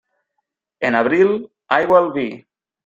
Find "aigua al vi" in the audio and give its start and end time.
1.81-2.29